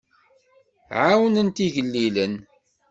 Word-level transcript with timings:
Ɛawnent 1.07 1.57
igellilen. 1.65 2.33